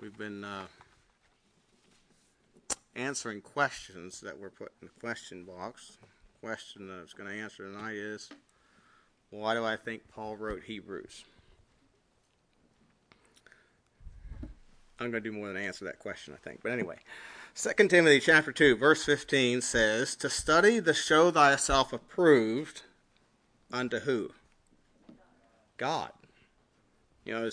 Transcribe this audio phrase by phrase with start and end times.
[0.00, 0.64] We've been uh,
[2.96, 5.98] answering questions that were put in the question box.
[6.00, 8.30] The question that I was going to answer tonight is
[9.28, 11.24] why do I think Paul wrote Hebrews?
[14.98, 16.60] I'm going to do more than answer that question, I think.
[16.62, 16.96] But anyway,
[17.54, 22.82] 2 Timothy chapter 2, verse 15 says, To study to show thyself approved
[23.70, 24.30] unto who?
[25.76, 26.12] God.
[27.26, 27.50] You know,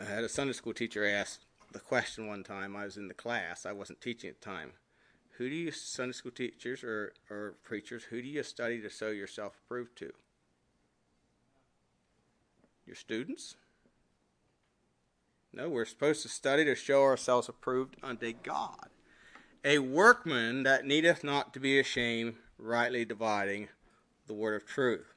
[0.00, 1.40] I had a Sunday school teacher ask
[1.72, 2.76] the question one time.
[2.76, 3.66] I was in the class.
[3.66, 4.72] I wasn't teaching at the time.
[5.38, 9.08] Who do you, Sunday school teachers or, or preachers, who do you study to show
[9.08, 10.12] yourself approved to?
[12.86, 13.56] Your students?
[15.52, 18.88] No, we're supposed to study to show ourselves approved unto God.
[19.64, 23.68] A workman that needeth not to be ashamed, rightly dividing
[24.26, 25.14] the word of truth.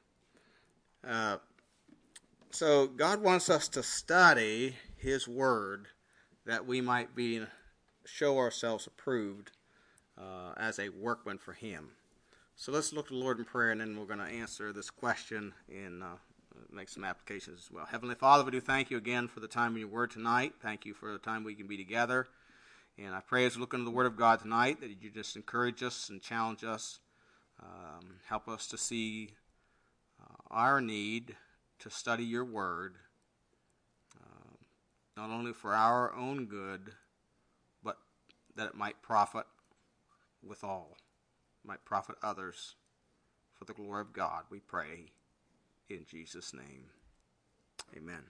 [1.06, 1.36] Uh,
[2.54, 5.88] so God wants us to study His Word
[6.46, 7.42] that we might be
[8.04, 9.52] show ourselves approved
[10.18, 11.90] uh, as a workman for Him.
[12.54, 14.90] So let's look to the Lord in prayer, and then we're going to answer this
[14.90, 16.16] question and uh,
[16.70, 17.86] make some applications as well.
[17.86, 20.54] Heavenly Father, we do thank you again for the time of your Word tonight.
[20.62, 22.28] Thank you for the time we can be together.
[22.98, 25.34] And I pray as we look into the Word of God tonight that you just
[25.36, 27.00] encourage us and challenge us,
[27.62, 29.30] um, help us to see
[30.20, 31.36] uh, our need
[31.82, 32.94] to study your word,
[34.16, 34.54] uh,
[35.16, 36.92] not only for our own good,
[37.82, 37.98] but
[38.54, 39.46] that it might profit
[40.46, 40.96] with all,
[41.64, 42.76] might profit others
[43.54, 44.44] for the glory of God.
[44.48, 45.06] We pray
[45.90, 46.84] in Jesus' name.
[47.96, 48.22] Amen.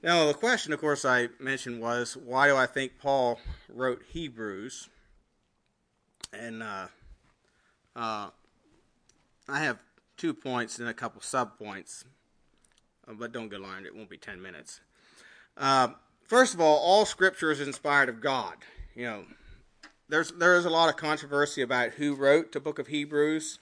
[0.00, 4.88] Now, the question, of course, I mentioned was why do I think Paul wrote Hebrews?
[6.32, 6.86] And uh,
[7.96, 8.28] uh,
[9.48, 9.78] I have
[10.18, 12.04] two points and a couple sub points,
[13.08, 14.80] uh, but don't get alarmed, it won't be 10 minutes.
[15.56, 15.88] Uh,
[16.24, 18.56] first of all, all scripture is inspired of God.
[18.94, 19.24] You know,
[20.08, 23.58] there's there is a lot of controversy about who wrote the book of Hebrews.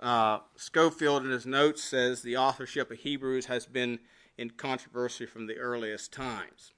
[0.00, 4.00] Uh, Scofield in his notes says the authorship of Hebrews has been
[4.36, 6.72] in controversy from the earliest times.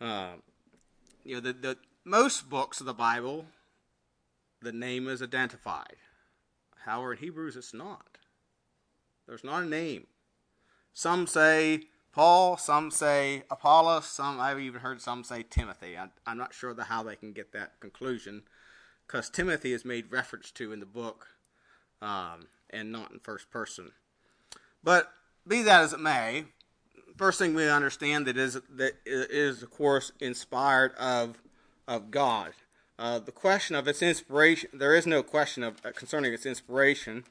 [0.00, 0.32] Uh,
[1.24, 3.46] you know, the, the most books of the Bible,
[4.60, 5.96] the name is identified.
[6.84, 8.18] However, in Hebrews, it's not.
[9.26, 10.06] There's not a name.
[10.92, 11.82] Some say
[12.12, 15.96] Paul, some say Apollos, some I've even heard some say Timothy.
[15.96, 18.42] I, am not sure the, how they can get that conclusion,
[19.06, 21.28] because Timothy is made reference to in the book,
[22.02, 23.92] um, and not in first person.
[24.82, 25.12] But
[25.46, 26.46] be that as it may,
[27.16, 31.38] first thing we understand that is that is of course inspired of
[31.86, 32.52] of God.
[33.00, 37.24] Uh, the question of its inspiration, there is no question of uh, concerning its inspiration.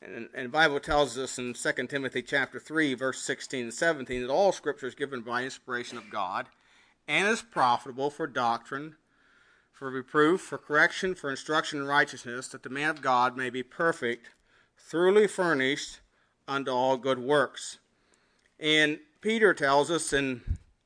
[0.00, 4.22] And, and, the Bible tells us in 2 Timothy chapter 3, verse 16 and 17,
[4.22, 6.46] that all scripture is given by inspiration of God
[7.08, 8.94] and is profitable for doctrine,
[9.72, 13.64] for reproof, for correction, for instruction in righteousness, that the man of God may be
[13.64, 14.28] perfect,
[14.78, 15.98] thoroughly furnished
[16.46, 17.78] unto all good works.
[18.60, 20.42] And Peter tells us in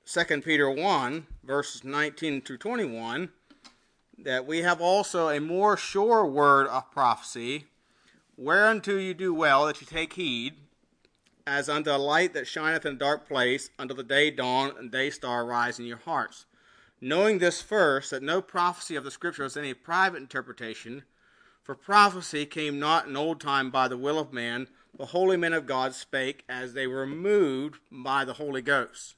[0.06, 3.28] 2 Peter 1, verses 19 through 21,
[4.24, 7.66] that we have also a more sure word of prophecy,
[8.36, 10.54] whereunto you do well that you take heed,
[11.46, 14.90] as unto a light that shineth in a dark place, until the day dawn and
[14.90, 16.46] day star rise in your hearts.
[17.00, 21.02] Knowing this first, that no prophecy of the Scripture is any private interpretation,
[21.62, 25.52] for prophecy came not in old time by the will of man, the holy men
[25.52, 29.14] of God spake as they were moved by the Holy Ghost.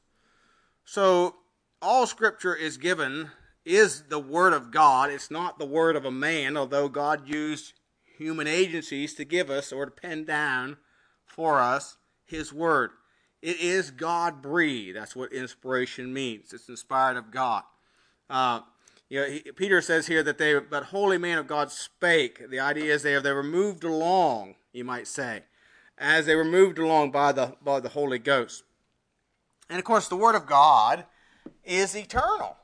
[0.84, 1.36] So,
[1.80, 3.30] all Scripture is given
[3.64, 5.10] is the Word of God.
[5.10, 7.74] It's not the Word of a man, although God used
[8.18, 10.76] human agencies to give us or to pen down
[11.24, 12.90] for us His Word.
[13.40, 14.96] It is God breathed.
[14.96, 16.52] That's what inspiration means.
[16.52, 17.64] It's inspired of God.
[18.30, 18.60] Uh,
[19.08, 22.48] you know, he, Peter says here that they, but holy man of God spake.
[22.48, 25.42] The idea is they, they were moved along, you might say,
[25.98, 28.62] as they were moved along by the, by the Holy Ghost.
[29.68, 31.04] And of course, the Word of God
[31.64, 32.56] is eternal.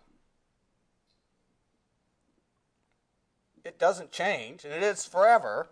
[3.68, 5.68] It doesn't change, and it is forever.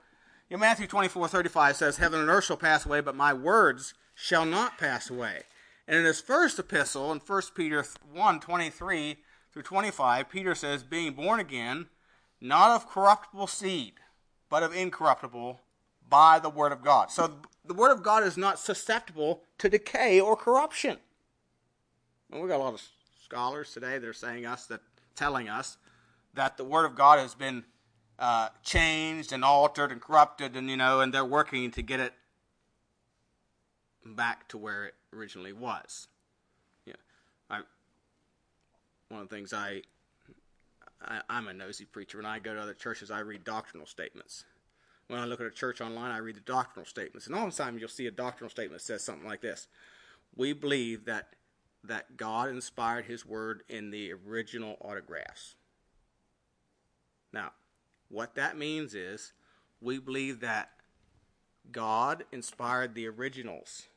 [0.50, 3.94] You know, Matthew 24, 35 says, Heaven and earth shall pass away, but my words
[4.14, 5.44] shall not pass away.
[5.88, 7.82] And in his first epistle, in 1 Peter
[8.12, 9.16] 1, 23
[9.50, 11.86] through 25, Peter says, Being born again,
[12.38, 13.94] not of corruptible seed,
[14.50, 15.60] but of incorruptible,
[16.08, 17.10] by the word of God.
[17.10, 20.98] So the word of God is not susceptible to decay or corruption.
[22.30, 22.82] And we've got a lot of
[23.24, 24.82] scholars today that are saying us that
[25.14, 25.78] telling us
[26.34, 27.64] that the word of God has been
[28.18, 32.14] uh, changed and altered and corrupted, and you know, and they're working to get it
[34.04, 36.08] back to where it originally was.
[36.84, 36.94] Yeah,
[37.50, 37.60] I.
[39.08, 39.82] One of the things I,
[41.02, 42.18] I I'm a nosy preacher.
[42.18, 44.44] When I go to other churches, I read doctrinal statements.
[45.08, 47.52] When I look at a church online, I read the doctrinal statements, and all the
[47.52, 49.68] time you'll see a doctrinal statement that says something like this:
[50.34, 51.34] "We believe that
[51.84, 55.54] that God inspired His Word in the original autographs."
[57.32, 57.52] Now,
[58.08, 59.32] what that means is
[59.80, 60.70] we believe that
[61.72, 63.88] God inspired the originals.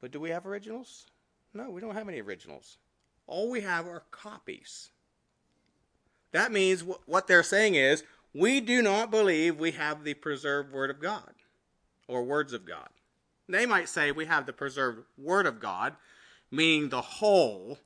[0.00, 1.06] But do we have originals?
[1.52, 2.78] No, we don't have any originals.
[3.26, 4.90] All we have are copies.
[6.32, 10.90] That means what they're saying is we do not believe we have the preserved Word
[10.90, 11.32] of God
[12.08, 12.88] or words of God.
[13.48, 15.96] They might say we have the preserved Word of God,
[16.50, 17.78] meaning the whole,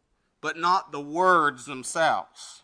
[0.42, 2.62] but not the words themselves.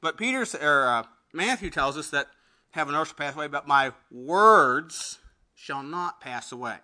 [0.00, 1.02] But Peter or uh,
[1.32, 2.28] Matthew tells us that
[2.70, 5.18] heaven and earth shall pass away, but my words
[5.54, 6.76] shall not pass away.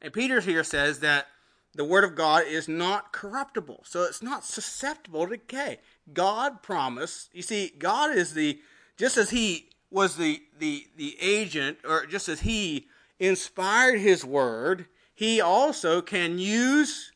[0.00, 1.26] And Peter here says that
[1.74, 5.78] the word of God is not corruptible, so it's not susceptible to decay.
[6.12, 7.30] God promised.
[7.34, 8.60] You see, God is the
[8.96, 12.86] just as He was the the the agent, or just as He
[13.18, 17.12] inspired His word, He also can use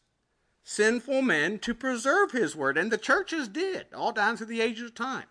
[0.64, 4.84] sinful men to preserve His word, and the churches did all down through the ages
[4.84, 5.26] of time.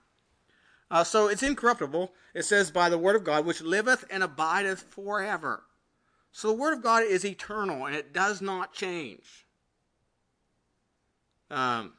[0.90, 2.14] Uh, so it's incorruptible.
[2.34, 5.64] It says, by the word of God, which liveth and abideth forever.
[6.32, 9.46] So the word of God is eternal and it does not change.
[11.50, 11.94] Um,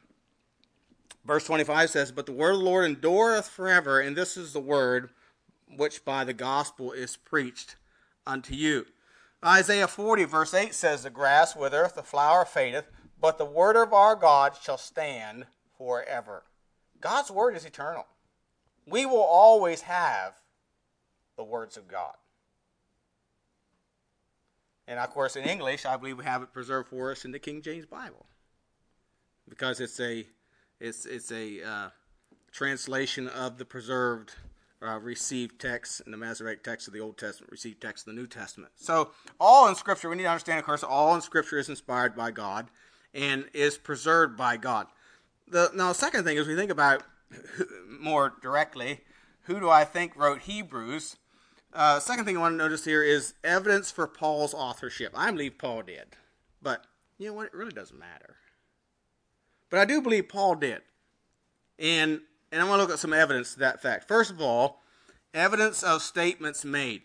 [1.25, 4.61] verse 25 says, But the word of the Lord endureth forever, and this is the
[4.61, 5.11] word
[5.77, 7.77] which by the gospel is preached
[8.27, 8.87] unto you.
[9.45, 12.91] Isaiah 40, verse 8 says, The grass withereth, the flower fadeth,
[13.21, 15.47] but the word of our God shall stand
[15.77, 16.45] forever.
[17.01, 18.07] God's word is eternal
[18.91, 20.35] we will always have
[21.37, 22.15] the words of God.
[24.87, 27.39] And of course, in English, I believe we have it preserved for us in the
[27.39, 28.27] King James Bible
[29.49, 30.27] because it's a
[30.81, 31.89] it's it's a uh,
[32.53, 34.35] translation of the preserved
[34.81, 38.21] uh, received text in the Masoretic text of the Old Testament, received text of the
[38.21, 38.73] New Testament.
[38.77, 42.17] So all in Scripture, we need to understand, of course, all in Scripture is inspired
[42.17, 42.69] by God
[43.13, 44.87] and is preserved by God.
[45.49, 47.03] The now, the second thing is we think about
[47.89, 49.01] more directly,
[49.43, 51.17] who do I think wrote Hebrews?
[51.73, 55.13] Uh, second thing I want to notice here is evidence for Paul's authorship.
[55.15, 56.17] I believe Paul did,
[56.63, 56.85] but
[57.19, 57.47] you know what?
[57.47, 58.37] It really doesn't matter.
[59.71, 60.81] But I do believe Paul did,
[61.79, 62.21] and
[62.51, 64.09] and I want to look at some evidence to that fact.
[64.09, 64.83] First of all,
[65.35, 67.03] evidence of statements made.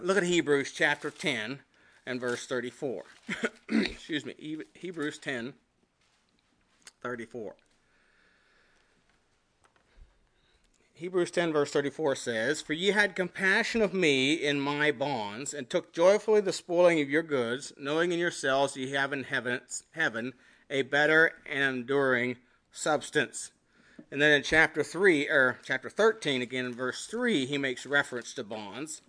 [0.00, 1.60] Look at Hebrews chapter ten
[2.04, 3.04] and verse thirty-four.
[3.70, 4.34] Excuse me,
[4.74, 5.54] Hebrews ten,
[7.00, 7.54] thirty-four.
[11.02, 15.68] Hebrews 10, verse 34 says, For ye had compassion of me in my bonds, and
[15.68, 19.62] took joyfully the spoiling of your goods, knowing in yourselves ye have in heaven,
[19.96, 20.32] heaven
[20.70, 22.36] a better and enduring
[22.70, 23.50] substance.
[24.12, 28.32] And then in chapter 3, or chapter 13, again in verse 3, he makes reference
[28.34, 29.02] to bonds.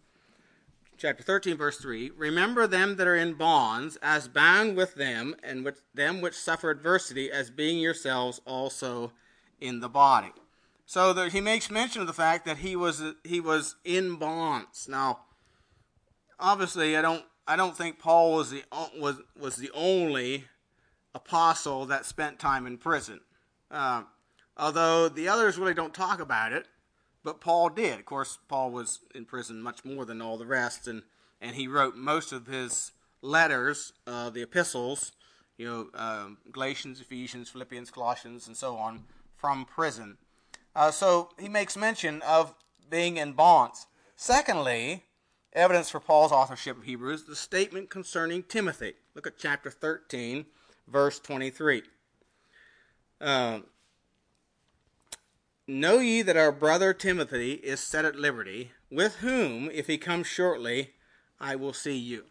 [0.97, 5.63] Chapter 13, verse 3 Remember them that are in bonds, as bound with them, and
[5.63, 9.11] with them which suffer adversity, as being yourselves also
[9.61, 10.33] in the body.
[10.93, 14.87] So that he makes mention of the fact that he was he was in bonds.
[14.87, 15.21] Now,
[16.39, 18.63] obviously, I don't I don't think Paul was the
[18.99, 20.43] was was the only
[21.15, 23.21] apostle that spent time in prison.
[23.71, 24.03] Uh,
[24.55, 26.67] although the others really don't talk about it,
[27.23, 27.97] but Paul did.
[27.97, 31.01] Of course, Paul was in prison much more than all the rest, and
[31.41, 32.91] and he wrote most of his
[33.23, 35.13] letters, uh, the epistles,
[35.57, 40.19] you know, uh, Galatians, Ephesians, Philippians, Colossians, and so on, from prison.
[40.75, 42.55] Uh, so he makes mention of
[42.89, 43.87] being in bonds.
[44.15, 45.03] Secondly,
[45.53, 48.93] evidence for Paul's authorship of Hebrews, the statement concerning Timothy.
[49.15, 50.45] Look at chapter 13,
[50.87, 51.83] verse 23.
[53.21, 53.65] Um,
[55.67, 60.27] know ye that our brother Timothy is set at liberty, with whom, if he comes
[60.27, 60.91] shortly,
[61.39, 62.25] I will see you.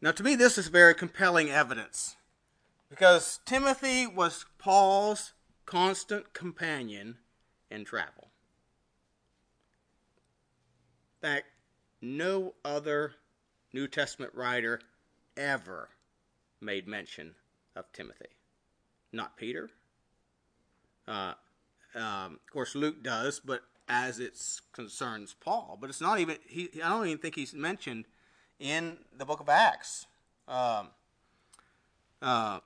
[0.00, 2.16] Now, to me, this is very compelling evidence
[2.88, 5.32] because Timothy was Paul's
[5.64, 7.18] constant companion
[7.70, 8.30] and travel.
[11.22, 11.46] In fact,
[12.00, 13.14] no other
[13.72, 14.80] New Testament writer
[15.36, 15.90] ever
[16.60, 17.34] made mention
[17.74, 18.28] of Timothy.
[19.12, 19.70] Not Peter.
[21.06, 21.34] Uh,
[21.94, 24.38] um, of course, Luke does, but as it
[24.72, 25.78] concerns Paul.
[25.80, 28.06] But it's not even, he, I don't even think he's mentioned
[28.58, 30.06] in the book of Acts.
[30.48, 30.88] Um,
[32.20, 32.60] uh,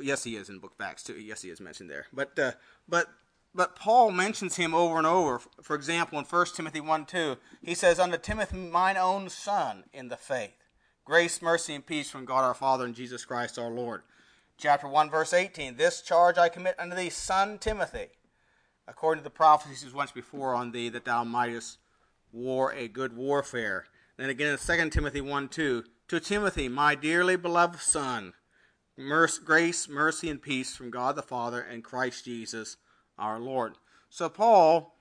[0.00, 1.14] yes, he is in book of Acts too.
[1.14, 2.06] Yes, he is mentioned there.
[2.12, 2.52] But, uh,
[2.88, 3.08] but
[3.54, 5.40] but Paul mentions him over and over.
[5.62, 10.08] For example, in 1 Timothy 1 2, he says, Unto Timothy, mine own son in
[10.08, 10.54] the faith,
[11.04, 14.02] Grace, mercy, and peace from God our Father and Jesus Christ our Lord.
[14.56, 15.76] Chapter 1, verse 18.
[15.76, 18.08] This charge I commit unto thee, son Timothy,
[18.86, 21.78] according to the prophecies once before on thee, that thou mightest
[22.32, 23.86] war a good warfare.
[24.16, 25.84] Then again in 2 Timothy 1 2.
[26.08, 28.34] To Timothy, my dearly beloved son,
[28.96, 32.76] mercy, grace, mercy, and peace from God the Father and Christ Jesus
[33.18, 33.74] our Lord.
[34.10, 34.94] So Paul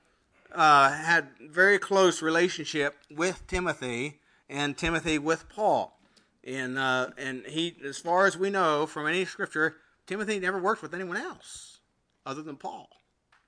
[0.53, 5.97] uh, had very close relationship with Timothy and Timothy with Paul.
[6.43, 9.75] And uh, and he, as far as we know from any scripture,
[10.07, 11.79] Timothy never worked with anyone else
[12.25, 12.89] other than Paul.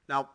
[0.07, 0.29] Now,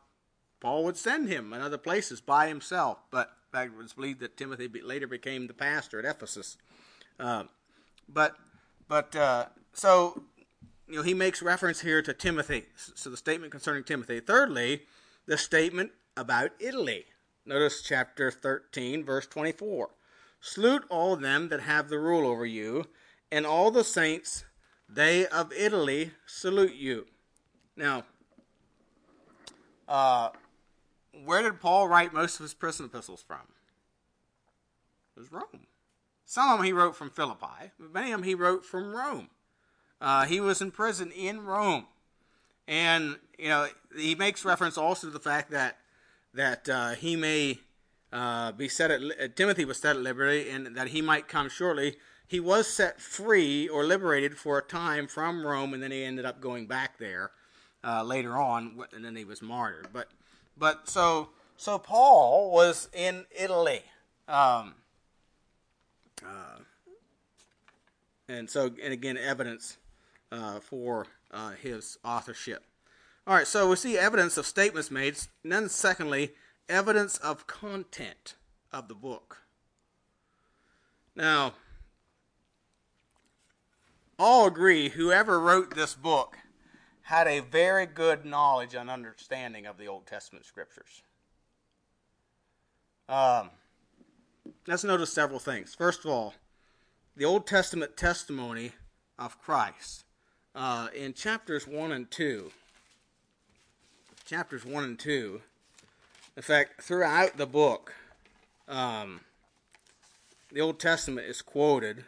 [0.61, 4.21] Paul would send him in other places by himself, but in fact, it was believed
[4.21, 6.57] that Timothy later became the pastor at Ephesus.
[7.21, 7.45] Uh,
[8.09, 8.37] but
[8.89, 10.25] but uh, so
[10.89, 12.65] you know he makes reference here to Timothy.
[12.95, 14.21] So the statement concerning Timothy.
[14.21, 14.83] Thirdly,
[15.27, 17.05] the statement about Italy.
[17.45, 19.91] Notice chapter 13, verse 24.
[20.41, 22.87] Salute all them that have the rule over you,
[23.31, 24.45] and all the saints,
[24.89, 27.07] they of Italy, salute you.
[27.77, 28.05] Now,
[29.89, 30.31] uh,
[31.25, 33.41] where did Paul write most of his prison epistles from?
[35.17, 35.67] It was Rome.
[36.25, 39.31] Some of them he wrote from Philippi, but many of them he wrote from Rome.
[40.01, 41.87] Uh, he was in prison in Rome.
[42.67, 45.79] And, you know, he makes reference also to the fact that
[46.35, 47.59] that uh, he may
[48.13, 51.49] uh, be set at uh, Timothy was set at liberty, and that he might come
[51.49, 51.97] shortly.
[52.27, 56.25] He was set free or liberated for a time from Rome, and then he ended
[56.25, 57.33] up going back there
[57.83, 59.89] uh, later on, and then he was martyred.
[59.93, 60.09] But
[60.57, 63.83] but so so Paul was in Italy,
[64.29, 64.75] um,
[66.25, 66.59] uh,
[68.29, 69.79] and so and again evidence
[70.31, 72.65] uh, for uh, his authorship.
[73.27, 76.33] All right, so we see evidence of statements made, and then secondly,
[76.69, 78.35] evidence of content
[78.73, 79.39] of the book.
[81.15, 81.55] Now,
[84.19, 86.39] all agree whoever wrote this book
[87.03, 91.03] had a very good knowledge and understanding of the Old Testament scriptures.
[93.09, 93.51] Um,
[94.67, 95.75] let's notice several things.
[95.75, 96.35] First of all,
[97.17, 98.73] the Old Testament testimony
[99.19, 100.05] of Christ.
[100.59, 102.51] Uh, in chapters 1 and 2,
[104.25, 105.41] chapters 1 and 2,
[106.37, 107.95] in fact, throughout the book,
[108.67, 109.21] um,
[110.51, 112.05] the Old Testament is quoted,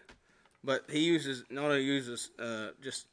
[0.64, 3.07] but he uses not only uses uh, just,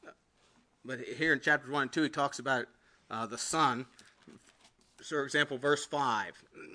[0.84, 2.66] but here in chapters one and two, he talks about
[3.12, 3.86] uh, the Son.
[5.04, 6.32] For example, verse five,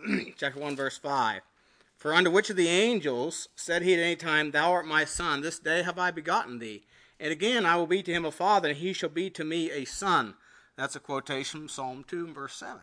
[0.36, 1.42] chapter one, verse five.
[1.96, 5.40] For unto which of the angels said he at any time, Thou art my son,
[5.40, 6.84] this day have I begotten thee?
[7.22, 9.70] And again, I will be to him a father, and he shall be to me
[9.70, 10.34] a son.
[10.76, 12.80] That's a quotation from Psalm 2 verse 7.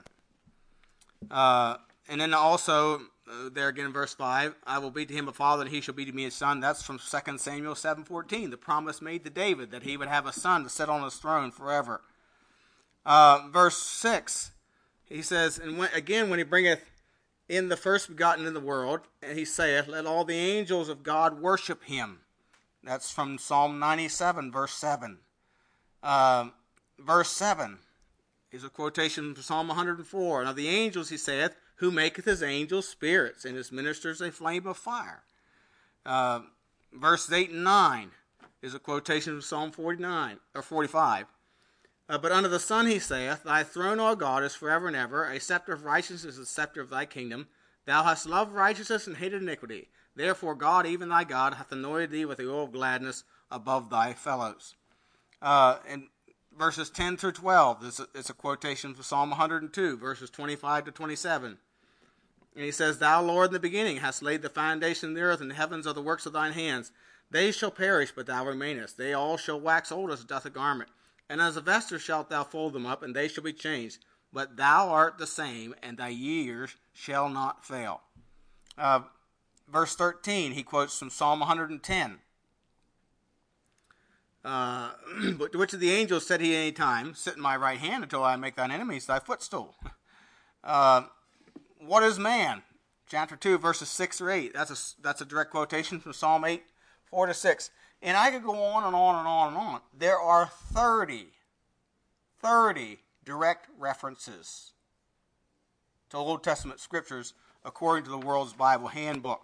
[1.30, 1.76] Uh,
[2.08, 5.34] and then also, uh, there again in verse 5, I will be to him a
[5.34, 6.62] father, and he shall be to me a son.
[6.62, 10.32] That's from 2 Samuel 7.14, the promise made to David that he would have a
[10.32, 12.00] son to sit on his throne forever.
[13.06, 14.52] Uh, verse 6,
[15.04, 16.90] he says, And when, again, when he bringeth
[17.50, 21.04] in the first begotten in the world, and he saith, Let all the angels of
[21.04, 22.20] God worship him.
[22.84, 25.20] That's from Psalm 97, verse 7.
[26.02, 26.50] Uh,
[26.98, 27.80] verse 7,
[28.52, 30.40] is a quotation from Psalm 104.
[30.40, 34.32] And of the angels he saith, Who maketh his angels spirits, and his ministers a
[34.32, 35.24] flame of fire.
[36.06, 36.42] Uh,
[36.94, 38.12] verses 8 and 9
[38.62, 41.26] is a quotation from Psalm 49 or 45.
[42.08, 45.30] Uh, but unto the Son he saith, Thy throne, O God, is forever and ever.
[45.30, 47.48] A scepter of righteousness is the scepter of thy kingdom.
[47.86, 49.90] Thou hast loved righteousness and hated iniquity.
[50.20, 54.12] Therefore God, even thy God, hath anointed thee with the oil of gladness above thy
[54.12, 54.76] fellows.
[55.42, 56.08] Uh, and
[56.58, 57.82] verses 10 through 12.
[57.82, 61.58] This is a quotation from Psalm 102, verses 25 to 27.
[62.54, 65.40] And he says, Thou, Lord, in the beginning hast laid the foundation of the earth,
[65.40, 66.92] and the heavens are the works of thine hands.
[67.32, 68.98] They shall perish, but thou remainest.
[68.98, 70.90] They all shall wax old as doth a garment.
[71.30, 74.04] And as a vesture shalt thou fold them up, and they shall be changed.
[74.34, 78.02] But thou art the same, and thy years shall not fail.
[78.78, 79.04] Uh,
[79.72, 82.20] verse 13, he quotes from Psalm 110.
[84.44, 84.92] Uh,
[85.54, 88.36] which of the angels said he any time, Sit in my right hand until I
[88.36, 89.76] make thine enemies thy footstool?
[90.62, 91.04] Uh,
[91.80, 92.64] what is man?
[93.08, 94.54] Chapter 2, verses 6 through 8.
[94.54, 96.62] That's a, that's a direct quotation from Psalm 8,
[97.06, 97.72] 4 to 6.
[98.02, 99.82] And I could go on and on and on and on.
[99.98, 101.28] There are 30,
[102.42, 104.74] 30 direct references
[106.10, 107.34] to Old Testament scriptures
[107.64, 109.42] according to the World's Bible Handbook.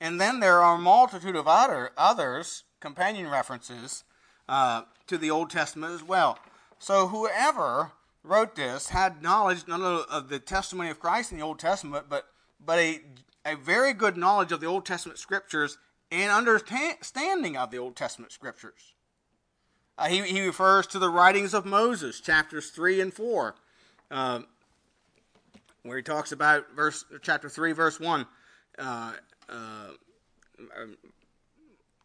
[0.00, 4.04] And then there are a multitude of other, others, companion references,
[4.48, 6.38] uh, to the Old Testament as well.
[6.78, 11.44] So whoever wrote this had knowledge not only of the testimony of Christ in the
[11.44, 12.26] Old Testament, but
[12.64, 13.00] but a
[13.46, 15.78] a very good knowledge of the Old Testament scriptures
[16.10, 18.94] and understanding of the Old Testament scriptures.
[19.96, 23.54] Uh, he, he refers to the writings of Moses, chapters 3 and 4,
[24.10, 24.40] uh,
[25.84, 28.26] where he talks about verse chapter 3, verse 1.
[28.78, 29.12] Uh,
[29.48, 29.90] uh
[30.80, 30.96] um,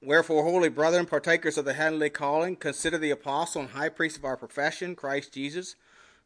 [0.04, 4.26] Wherefore, holy brethren, partakers of the heavenly calling, consider the apostle and high priest of
[4.26, 5.76] our profession, Christ Jesus,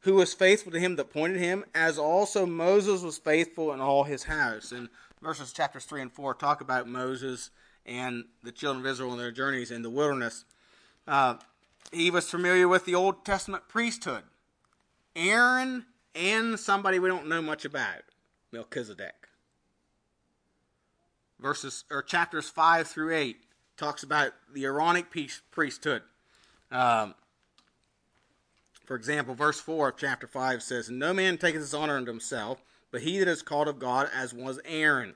[0.02, 4.06] who was faithful to him that appointed him, as also Moses was faithful in all
[4.06, 4.72] his house.
[4.72, 4.88] And
[5.22, 7.50] verses chapters 3 and 4 talk about Moses
[7.86, 10.46] and the children of Israel and their journeys in the wilderness.
[11.06, 11.36] Uh,
[11.92, 14.24] he was familiar with the Old Testament priesthood.
[15.18, 18.04] Aaron and somebody we don't know much about,
[18.54, 19.25] Melchizedek.
[21.40, 23.38] Verses or chapters 5 through 8
[23.78, 25.08] talks about the Aaronic
[25.52, 26.02] priesthood.
[26.72, 27.16] Um,
[28.86, 32.62] for example, verse 4 of chapter 5 says, No man taketh his honor unto himself,
[32.92, 35.16] but he that is called of God, as was Aaron.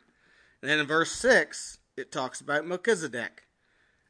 [0.61, 3.43] And then in verse 6, it talks about Melchizedek.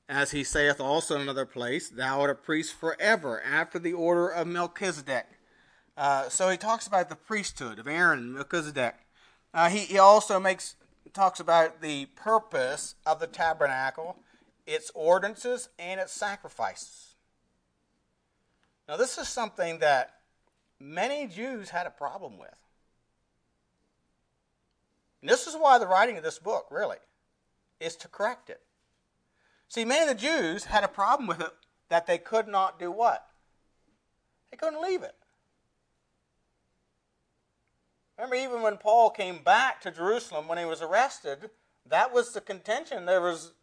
[0.08, 4.28] As he saith also in another place, Thou art a priest forever, after the order
[4.28, 5.28] of Melchizedek.
[5.96, 8.96] Uh, so he talks about the priesthood of Aaron and Melchizedek.
[9.54, 10.76] Uh, he, he also makes
[11.14, 14.18] talks about the purpose of the tabernacle
[14.70, 17.16] its ordinances, and its sacrifices.
[18.88, 20.14] Now, this is something that
[20.80, 22.56] many Jews had a problem with.
[25.22, 26.98] And this is why the writing of this book, really,
[27.80, 28.62] is to correct it.
[29.68, 31.52] See, many of the Jews had a problem with it
[31.90, 33.26] that they could not do what?
[34.52, 35.16] They couldn't leave it.
[38.20, 41.52] Remember, even when Paul came back to Jerusalem when he was arrested,
[41.86, 43.06] that was the contention.
[43.06, 43.54] There was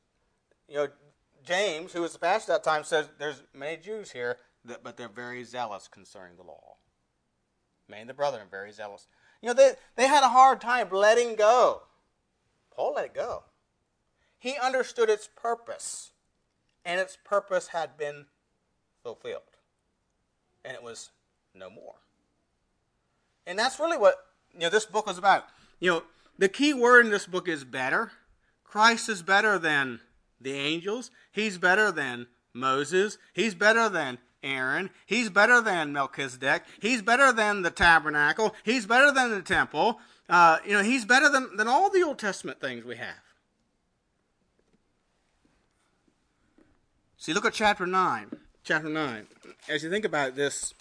[0.67, 0.89] you know,
[1.45, 4.97] James, who was the pastor at that time, says there's many Jews here, that, but
[4.97, 6.77] they're very zealous concerning the law.
[7.87, 9.07] Many of the brethren are very zealous.
[9.43, 11.83] You know, they, they had a hard time letting go.
[12.75, 13.45] Paul let it go.
[14.39, 16.13] He understood its purpose,
[16.83, 18.25] and its purpose had been
[19.03, 19.43] fulfilled.
[20.65, 21.11] And it was
[21.55, 21.97] no more.
[23.47, 24.17] And that's really what
[24.57, 25.45] you know this book is about.
[25.81, 26.03] You know,
[26.39, 28.13] the key word in this book is better.
[28.65, 30.01] Christ is better than
[30.41, 31.11] the angels.
[31.33, 33.19] He's better than Moses.
[33.33, 34.91] He's better than Aaron.
[35.07, 36.65] He's better than Melchizedek.
[36.81, 38.55] He's better than the tabernacle.
[38.65, 40.01] He's better than the temple.
[40.29, 43.15] Uh, you know, he's better than, than all the Old Testament things we have.
[47.17, 48.31] See, look at chapter 9.
[48.63, 49.27] Chapter 9.
[49.69, 50.75] As you think about this,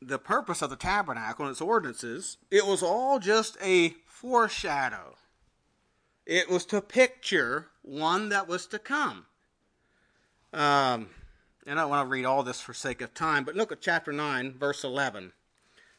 [0.00, 5.16] the purpose of the tabernacle and its ordinances, it was all just a foreshadow
[6.26, 9.26] it was to picture one that was to come.
[10.52, 11.08] Um,
[11.66, 13.80] and I don't want to read all this for sake of time, but look at
[13.80, 15.26] chapter 9, verse 11.
[15.26, 15.32] It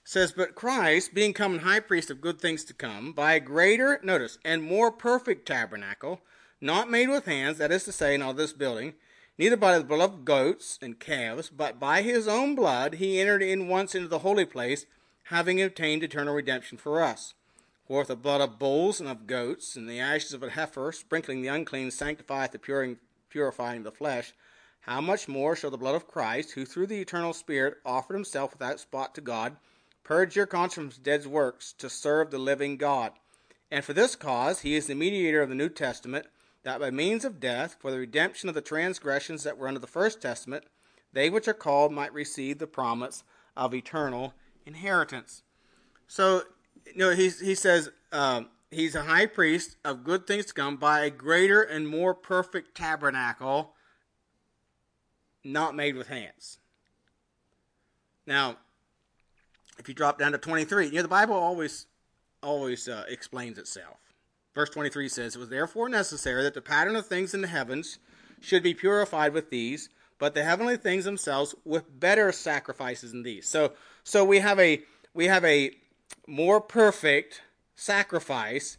[0.04, 4.00] says, But Christ, being come high priest of good things to come, by a greater,
[4.04, 6.22] notice, and more perfect tabernacle,
[6.60, 8.96] not made with hands, that is to say, in all this building,
[9.38, 13.44] neither by the blood of goats and calves, but by his own blood he entered
[13.44, 14.86] in once into the holy place,
[15.26, 17.34] having obtained eternal redemption for us.
[17.88, 21.42] For the blood of bulls and of goats, and the ashes of a heifer, sprinkling
[21.42, 22.98] the unclean, sanctifieth the
[23.30, 24.34] purifying the flesh,
[24.82, 28.54] how much more shall the blood of Christ, who through the eternal Spirit offered himself
[28.54, 29.58] without spot to God,
[30.04, 33.12] purge your conscience from dead works to serve the living God?
[33.70, 36.28] And for this cause he is the mediator of the New Testament,
[36.64, 39.88] that by means of death, for the redemption of the transgressions that were under the
[39.88, 40.66] first testament,
[41.14, 43.24] they which are called might receive the promise
[43.56, 44.34] of eternal
[44.66, 45.44] inheritance.
[46.08, 46.44] So
[46.86, 50.78] you know, he, he says um, he's a high priest of good things to come
[50.78, 53.74] by a greater and more perfect tabernacle
[55.44, 56.60] not made with hands.
[58.26, 58.58] Now,
[59.80, 61.86] if you drop down to 23, you know, the Bible always
[62.44, 63.98] always uh, explains itself.
[64.58, 68.00] Verse 23 says, It was therefore necessary that the pattern of things in the heavens
[68.42, 73.48] should be purified with these, but the heavenly things themselves with better sacrifices than these.
[73.48, 74.82] So, so we have a
[75.14, 75.76] we have a
[76.26, 77.44] more perfect
[77.76, 78.78] sacrifice,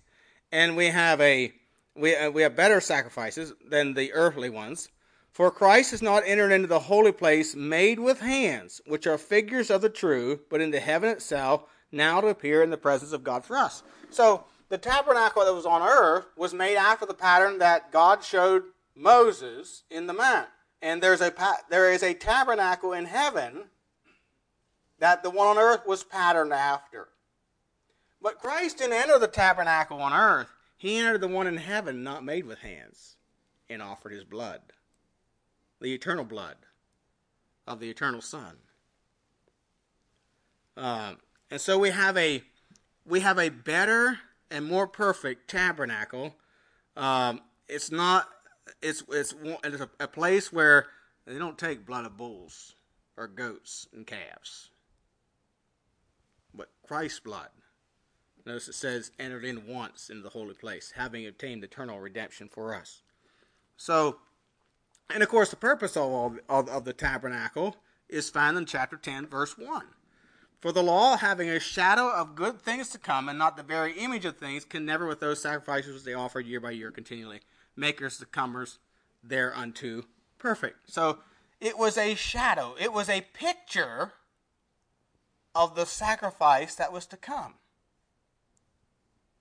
[0.51, 1.53] and we have a
[1.95, 4.89] we, uh, we have better sacrifices than the earthly ones.
[5.31, 9.71] For Christ has not entered into the holy place made with hands, which are figures
[9.71, 13.45] of the true, but into heaven itself, now to appear in the presence of God
[13.45, 13.85] for us.
[14.11, 18.65] So the tabernacle that was on earth was made after the pattern that God showed
[18.95, 20.49] Moses in the mount.
[20.81, 21.33] And there's a
[21.71, 23.65] there is a tabernacle in heaven
[24.99, 27.09] that the one on earth was patterned after.
[28.21, 30.49] But Christ didn't enter the tabernacle on earth.
[30.77, 33.17] He entered the one in heaven, not made with hands,
[33.69, 34.61] and offered his blood,
[35.81, 36.57] the eternal blood
[37.67, 38.57] of the eternal Son.
[40.77, 41.15] Uh,
[41.51, 42.43] and so we have a
[43.05, 44.19] we have a better
[44.51, 46.35] and more perfect tabernacle
[46.97, 48.29] Um, it's not.
[48.83, 49.33] It's it's
[49.65, 50.87] it's a, a place where
[51.27, 52.75] they don't take blood of bulls
[53.17, 54.71] or goats and calves,
[56.53, 57.51] but Christ's blood.
[58.45, 62.75] Notice it says entered in once into the holy place, having obtained eternal redemption for
[62.75, 63.03] us.
[63.77, 64.19] So,
[65.09, 67.77] and of course, the purpose of all of, of the tabernacle
[68.09, 69.87] is found in chapter ten, verse one.
[70.61, 73.93] For the law, having a shadow of good things to come, and not the very
[73.93, 77.41] image of things, can never, with those sacrifices which they offered year by year continually,
[77.77, 78.79] make us the comers
[79.23, 80.05] thereunto
[80.39, 80.91] perfect.
[80.91, 81.19] So
[81.61, 84.13] it was a shadow, it was a picture
[85.55, 87.55] of the sacrifice that was to come.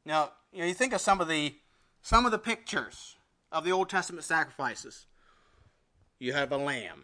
[0.05, 1.55] Now, you know, you think of some of the
[2.01, 3.17] some of the pictures
[3.51, 5.05] of the Old Testament sacrifices.
[6.19, 7.03] You have a lamb,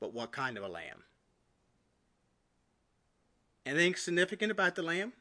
[0.00, 1.02] but what kind of a lamb?
[3.64, 5.12] Anything significant about the lamb?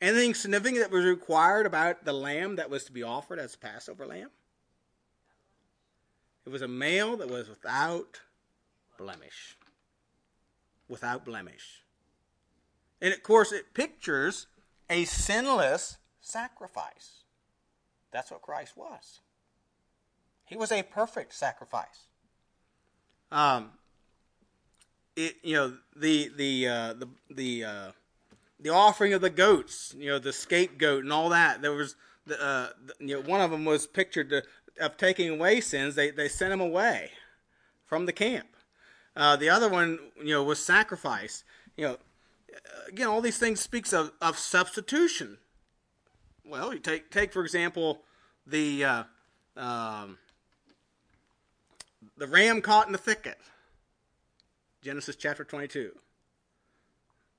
[0.00, 3.58] Anything significant that was required about the lamb that was to be offered as a
[3.58, 4.30] Passover lamb?
[6.44, 8.20] It was a male that was without
[8.98, 9.56] blemish.
[10.88, 11.82] Without blemish.
[13.00, 14.46] And of course, it pictures
[14.88, 17.24] a sinless sacrifice.
[18.12, 19.20] That's what Christ was.
[20.44, 22.06] He was a perfect sacrifice.
[23.32, 23.70] Um,
[25.16, 27.90] it you know the the uh, the the uh,
[28.60, 31.62] the offering of the goats, you know the scapegoat and all that.
[31.62, 32.68] There was the, uh,
[33.00, 34.42] you know one of them was pictured to,
[34.80, 35.94] of taking away sins.
[35.94, 37.10] They they sent him away
[37.84, 38.48] from the camp.
[39.16, 41.42] Uh, the other one you know was sacrifice.
[41.76, 41.98] You know
[42.88, 45.38] again all these things speaks of, of substitution.
[46.44, 48.02] Well, you take take for example
[48.46, 49.02] the uh,
[49.56, 50.18] um,
[52.16, 53.38] the ram caught in the thicket.
[54.86, 55.90] Genesis chapter 22.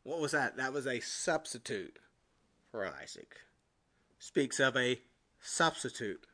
[0.04, 0.58] What was that?
[0.58, 1.98] That was a substitute
[2.70, 3.38] for Isaac.
[4.20, 5.00] Speaks of a
[5.40, 6.28] substitute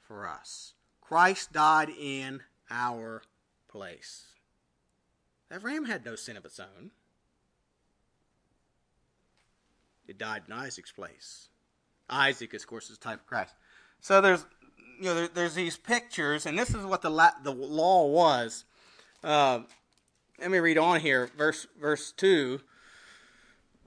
[0.00, 0.72] for us.
[1.00, 3.22] Christ died in our
[3.68, 4.24] place.
[5.50, 6.90] That ram had no sin of its own.
[10.08, 11.46] It died in Isaac's place.
[12.10, 13.54] Isaac, of course, is a type of Christ.
[14.00, 14.44] So there's,
[14.98, 18.64] you know, there, there's these pictures, and this is what the la- the law was.
[19.22, 19.60] Uh,
[20.40, 22.60] let me read on here, verse verse two.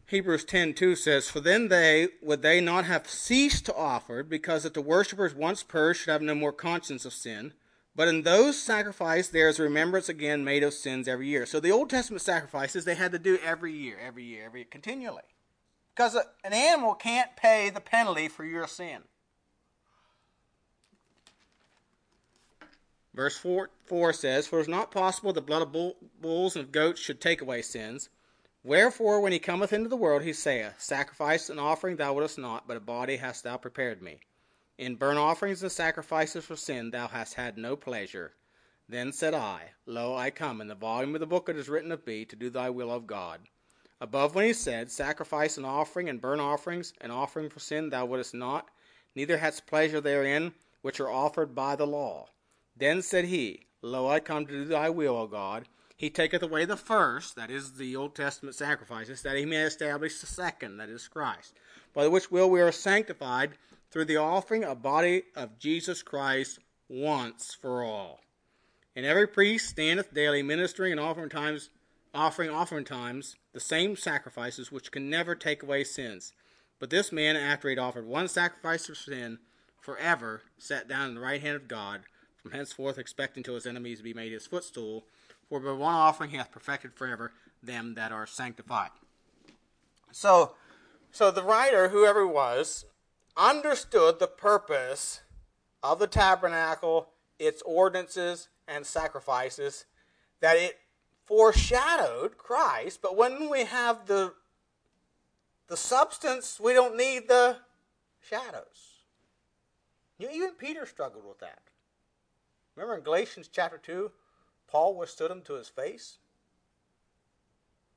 [0.07, 4.63] Hebrews 10 2 says, For then they would they not have ceased to offer, because
[4.63, 7.53] that the worshippers once purged should have no more conscience of sin.
[7.95, 11.45] But in those sacrifices there is remembrance again made of sins every year.
[11.45, 15.23] So the Old Testament sacrifices they had to do every year, every year, every continually.
[15.95, 19.03] Because an animal can't pay the penalty for your sin.
[23.13, 26.65] Verse 4, 4 says, For it is not possible the blood of bull, bulls and
[26.65, 28.09] of goats should take away sins.
[28.63, 32.67] Wherefore, when he cometh into the world, he saith, Sacrifice and offering thou wouldest not,
[32.67, 34.19] but a body hast thou prepared me.
[34.77, 38.35] In burnt offerings and sacrifices for sin thou hast had no pleasure.
[38.87, 41.91] Then said I, Lo, I come, in the volume of the book it is written
[41.91, 43.41] of me, to do thy will of God.
[43.99, 48.05] Above when he said, Sacrifice and offering and burnt offerings and offering for sin thou
[48.05, 48.69] wouldest not,
[49.15, 52.29] neither hadst pleasure therein, which are offered by the law.
[52.79, 55.67] Then said he, Lo, I come to do thy will, O God.
[55.97, 60.19] He taketh away the first, that is the Old Testament sacrifices, that he may establish
[60.19, 61.53] the second, that is Christ,
[61.93, 63.51] by which will we are sanctified
[63.91, 68.21] through the offering of body of Jesus Christ once for all.
[68.95, 71.69] And every priest standeth daily ministering and offering times
[72.13, 76.33] offering oftentimes the same sacrifices which can never take away sins.
[76.79, 79.39] But this man, after he had offered one sacrifice for sin,
[79.79, 82.01] forever sat down in the right hand of God,
[82.41, 85.05] from henceforth expecting till his enemies be made his footstool.
[85.49, 88.91] For by one offering he hath perfected forever them that are sanctified.
[90.11, 90.53] So,
[91.11, 92.85] so the writer, whoever he was,
[93.35, 95.21] understood the purpose
[95.81, 99.85] of the tabernacle, its ordinances and sacrifices,
[100.39, 100.79] that it
[101.25, 104.33] foreshadowed Christ, but when we have the
[105.67, 107.57] the substance, we don't need the
[108.19, 109.03] shadows.
[110.19, 111.68] Even Peter struggled with that.
[112.79, 114.09] Remember in Galatians chapter 2,
[114.69, 116.17] Paul withstood him to his face?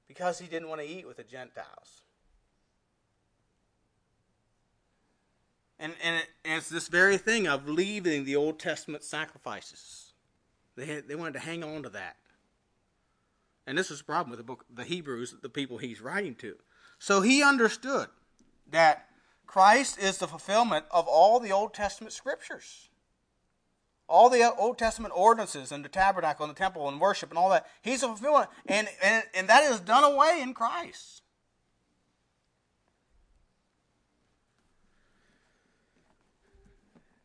[0.09, 2.03] Because he didn't want to eat with the Gentiles.
[5.79, 10.15] And, and, it, and it's this very thing of leaving the Old Testament sacrifices.
[10.75, 12.17] They, had, they wanted to hang on to that.
[13.69, 16.57] And this is the problem with the book, the Hebrews, the people he's writing to.
[16.99, 18.09] So he understood
[18.69, 19.07] that
[19.47, 22.89] Christ is the fulfillment of all the Old Testament scriptures
[24.09, 27.51] all the Old Testament ordinances and the tabernacle and the temple and worship and all
[27.51, 27.67] that.
[27.83, 31.23] He's a fulfillment, and, and, and that is done away in Christ.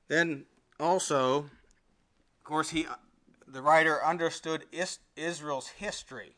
[0.07, 0.45] Then
[0.79, 2.87] also, of course, he
[3.47, 4.65] the writer understood
[5.15, 6.35] Israel's history.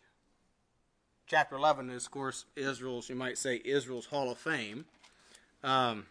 [1.25, 4.86] Chapter 11 is, of course, Israel's, you might say, Israel's Hall of Fame.
[5.63, 6.06] Um,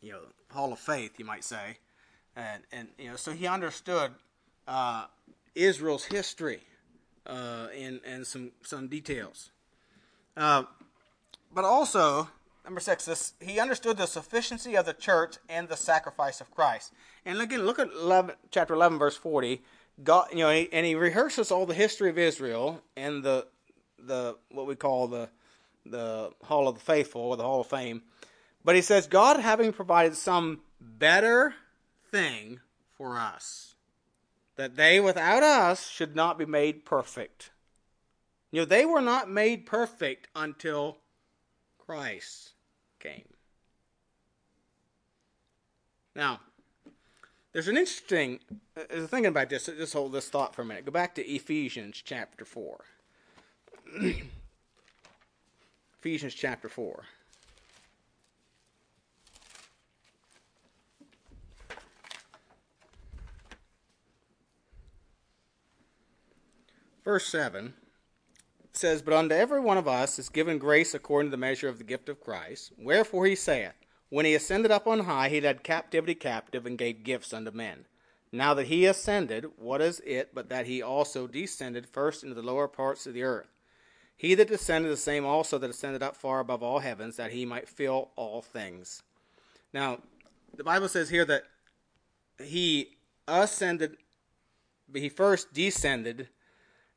[0.00, 1.78] you know, Hall of Faith, you might say.
[2.36, 4.12] And, and you know, so he understood
[4.66, 5.06] uh,
[5.54, 6.60] Israel's history
[7.26, 9.50] uh, and, and some, some details.
[10.36, 10.64] Uh,
[11.54, 12.28] but also,
[12.64, 16.92] number six, this, he understood the sufficiency of the church and the sacrifice of Christ.
[17.24, 19.62] And again, look at 11, chapter 11, verse 40.
[20.02, 23.46] God, you know, and he rehearses all the history of Israel and the
[23.98, 25.28] the what we call the
[25.84, 28.02] the Hall of the Faithful or the Hall of Fame.
[28.64, 31.54] But he says, God having provided some better
[32.12, 32.60] thing
[32.96, 33.74] for us,
[34.56, 37.50] that they without us should not be made perfect.
[38.52, 40.98] You know, they were not made perfect until
[41.78, 42.52] Christ
[43.00, 43.24] came.
[46.14, 46.40] Now,
[47.52, 48.40] there's an interesting
[48.76, 49.66] uh, thinking about this.
[49.66, 50.84] Just hold this thought for a minute.
[50.84, 52.84] Go back to Ephesians chapter four.
[56.00, 57.04] Ephesians chapter four.
[67.04, 67.74] Verse 7
[68.72, 71.78] says, But unto every one of us is given grace according to the measure of
[71.78, 72.72] the gift of Christ.
[72.78, 73.74] Wherefore he saith,
[74.08, 77.86] When he ascended up on high, he led captivity captive and gave gifts unto men.
[78.30, 82.42] Now that he ascended, what is it but that he also descended first into the
[82.42, 83.48] lower parts of the earth?
[84.16, 87.44] He that descended, the same also that ascended up far above all heavens, that he
[87.44, 89.02] might fill all things.
[89.72, 89.98] Now,
[90.56, 91.42] the Bible says here that
[92.38, 93.96] he ascended,
[94.88, 96.28] but he first descended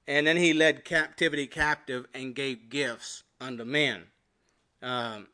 [0.08, 4.04] and then he led captivity captive and gave gifts unto men.
[4.82, 5.28] Um,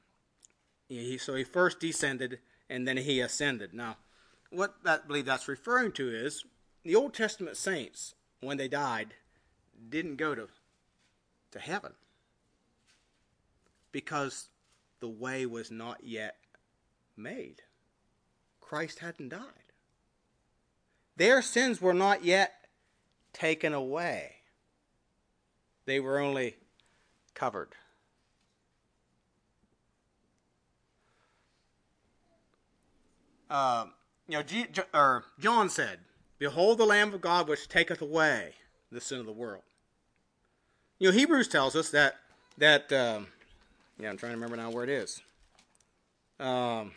[0.87, 3.73] he, so he first descended and then he ascended.
[3.73, 3.97] Now,
[4.49, 6.45] what I believe that's referring to is
[6.83, 9.13] the Old Testament saints, when they died,
[9.89, 10.47] didn't go to,
[11.51, 11.93] to heaven
[13.91, 14.49] because
[14.99, 16.37] the way was not yet
[17.17, 17.61] made.
[18.59, 19.41] Christ hadn't died.
[21.17, 22.67] Their sins were not yet
[23.33, 24.35] taken away.
[25.85, 26.55] They were only
[27.33, 27.69] covered.
[33.49, 33.87] Uh,
[34.27, 34.43] you know,
[34.93, 35.99] or John said,
[36.39, 38.53] "Behold, the Lamb of God, which taketh away
[38.91, 39.63] the sin of the world."
[40.99, 42.17] You know, Hebrews tells us that
[42.57, 42.91] that.
[42.93, 43.27] Um,
[43.99, 45.21] yeah, I'm trying to remember now where it is.
[46.39, 46.93] Um,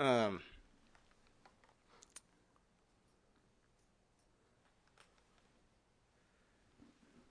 [0.00, 0.40] Um,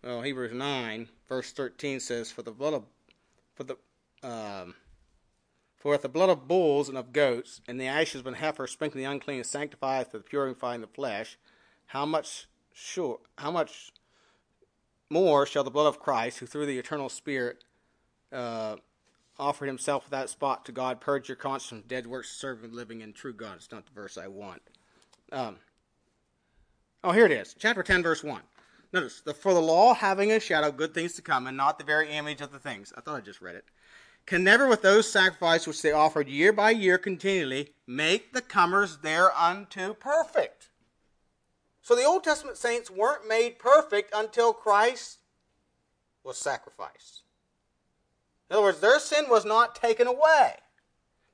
[0.03, 2.83] well, Hebrews nine verse thirteen says, "For the blood of,
[3.55, 3.75] for the,
[4.21, 4.75] um,
[5.77, 8.67] for if the blood of bulls and of goats and the ashes of an heifer
[8.67, 11.39] sprinkling the unclean sanctifieth for the purifying the flesh,
[11.87, 13.91] how much sure, how much
[15.09, 17.63] more shall the blood of Christ, who through the eternal Spirit
[18.31, 18.75] uh,
[19.39, 23.15] offered himself without spot to God, purge your conscience from dead works, serving living and
[23.15, 23.55] true God.
[23.55, 24.61] It's not the verse I want.
[25.31, 25.57] Um,
[27.03, 27.55] oh, here it is.
[27.57, 28.41] Chapter 10, verse 1.
[28.91, 31.85] Notice, the, for the law having a shadow good things to come, and not the
[31.85, 32.91] very image of the things.
[32.97, 33.65] I thought I just read it.
[34.25, 38.97] Can never, with those sacrifices which they offered year by year continually, make the comers
[38.97, 40.69] thereunto perfect.
[41.81, 45.19] So the Old Testament saints weren't made perfect until Christ
[46.23, 47.23] was sacrificed.
[48.49, 50.53] In other words, their sin was not taken away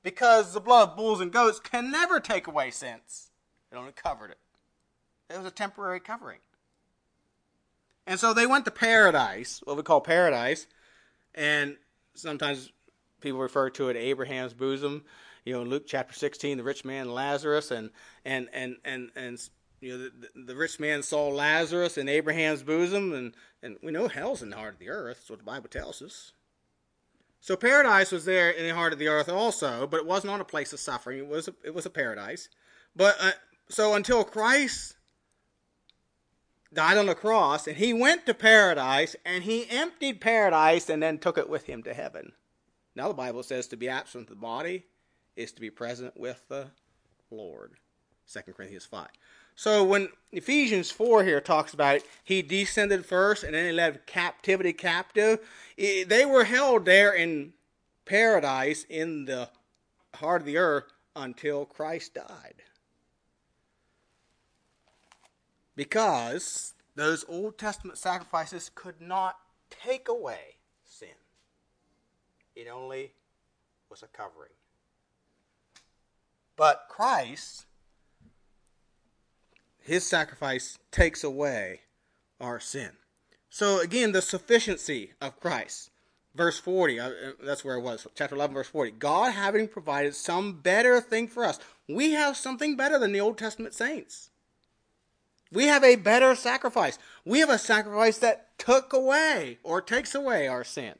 [0.02, 3.30] because the blood of bulls and goats can never take away sins.
[3.72, 4.38] It only covered it.
[5.30, 6.38] It was a temporary covering.
[8.06, 10.66] And so they went to paradise, what we call paradise,
[11.34, 11.76] and
[12.14, 12.70] sometimes
[13.20, 15.04] people refer to it Abraham's bosom.
[15.44, 17.90] You know, in Luke chapter 16, the rich man Lazarus, and
[18.24, 19.40] and and and and
[19.80, 24.06] you know the, the rich man saw Lazarus in Abraham's bosom, and and we know
[24.06, 25.18] hell's in the heart of the earth.
[25.18, 26.32] That's what the Bible tells us.
[27.46, 30.40] So paradise was there in the heart of the earth also, but it was not
[30.40, 31.20] a place of suffering.
[31.20, 32.48] It was a, it was a paradise.
[32.96, 33.30] But uh,
[33.68, 34.96] so until Christ
[36.74, 41.18] died on the cross and he went to paradise and he emptied paradise and then
[41.18, 42.32] took it with him to heaven.
[42.96, 44.86] Now the Bible says to be absent from the body
[45.36, 46.66] is to be present with the
[47.30, 47.74] Lord.
[48.28, 49.06] 2 Corinthians 5.
[49.58, 54.06] So when Ephesians 4 here talks about it, he descended first and then he led
[54.06, 55.40] captivity captive.
[55.78, 57.54] They were held there in
[58.04, 59.48] paradise in the
[60.14, 62.62] heart of the earth until Christ died.
[65.74, 69.36] Because those Old Testament sacrifices could not
[69.70, 71.08] take away sin,
[72.54, 73.12] it only
[73.88, 74.52] was a covering.
[76.56, 77.66] But Christ,
[79.86, 81.80] his sacrifice takes away
[82.40, 82.90] our sin.
[83.48, 85.90] So again, the sufficiency of Christ.
[86.34, 87.10] Verse 40, uh,
[87.42, 88.90] that's where it was, chapter 11, verse 40.
[88.92, 91.58] God having provided some better thing for us.
[91.88, 94.28] We have something better than the Old Testament saints.
[95.50, 96.98] We have a better sacrifice.
[97.24, 100.96] We have a sacrifice that took away or takes away our sin.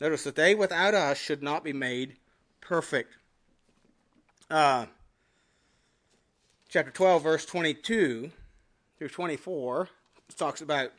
[0.00, 2.16] Notice that they without us should not be made
[2.60, 3.16] perfect.
[4.50, 4.86] Uh,
[6.68, 8.30] chapter 12, verse 22
[8.98, 9.88] through 24
[10.36, 10.90] talks about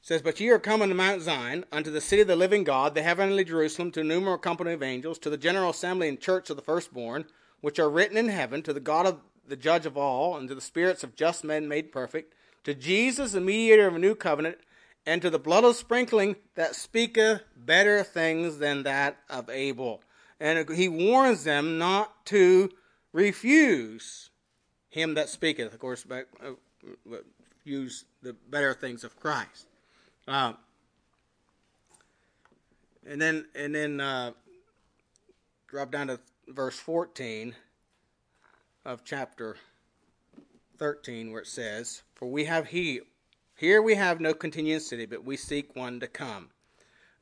[0.00, 2.94] says, But ye are come unto Mount Zion, unto the city of the living God,
[2.94, 6.50] the heavenly Jerusalem, to a numerous company of angels, to the general assembly and church
[6.50, 7.24] of the firstborn,
[7.60, 10.54] which are written in heaven, to the God of the judge of all, and to
[10.54, 12.34] the spirits of just men made perfect,
[12.64, 14.58] to Jesus, the mediator of a new covenant,
[15.06, 20.02] and to the blood of sprinkling that speaketh better things than that of Abel.
[20.40, 22.70] And he warns them not to
[23.16, 24.28] refuse
[24.90, 25.72] him that speaketh.
[25.72, 26.52] Of course, uh,
[27.64, 29.66] use the better things of Christ.
[30.28, 30.52] Uh,
[33.08, 34.32] and then, and then uh,
[35.66, 37.54] drop down to verse 14
[38.84, 39.56] of chapter
[40.78, 43.00] 13 where it says, For we have he,
[43.56, 46.50] here we have no continuing city, but we seek one to come.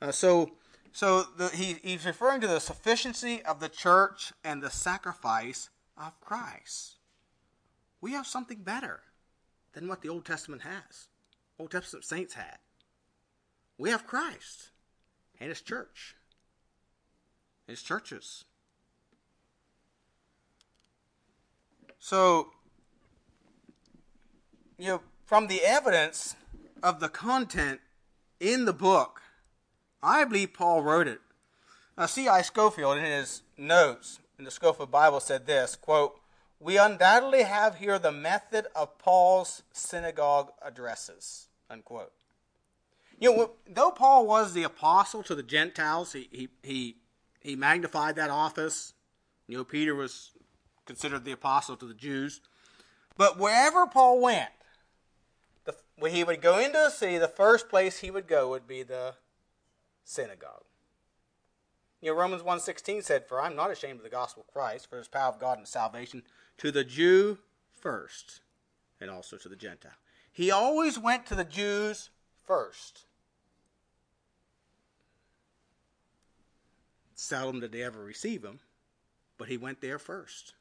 [0.02, 0.50] Uh, so
[0.92, 6.20] so the, he, he's referring to the sufficiency of the church and the sacrifice of
[6.20, 6.96] Christ.
[8.00, 9.00] We have something better
[9.72, 11.08] than what the Old Testament has.
[11.58, 12.58] Old Testament saints had.
[13.78, 14.70] We have Christ
[15.40, 16.14] and his church.
[17.66, 18.44] His churches.
[21.98, 22.50] So,
[24.78, 26.36] you know, from the evidence
[26.82, 27.80] of the content
[28.38, 29.22] in the book,
[30.02, 31.20] I believe Paul wrote it.
[31.96, 32.42] Now, C.I.
[32.42, 36.20] Scofield, in his notes in the Scofield Bible, said this quote,
[36.60, 41.48] We undoubtedly have here the method of Paul's synagogue addresses.
[41.70, 42.12] Unquote.
[43.18, 46.96] You know, though Paul was the apostle to the Gentiles, he, he, he,
[47.40, 48.92] he magnified that office.
[49.46, 50.32] You know, Peter was
[50.84, 52.40] considered the apostle to the Jews.
[53.16, 54.50] But wherever Paul went,
[55.96, 58.82] when he would go into a city, the first place he would go would be
[58.82, 59.14] the
[60.04, 60.64] synagogue.
[62.04, 64.98] You know, Romans 1.16 said, For I'm not ashamed of the gospel of Christ, for
[64.98, 66.22] his power of God and salvation
[66.58, 67.38] to the Jew
[67.72, 68.40] first,
[69.00, 69.92] and also to the Gentile.
[70.30, 72.10] He always went to the Jews
[72.42, 73.06] first.
[77.14, 78.60] Seldom did they ever receive him,
[79.38, 80.52] but he went there first.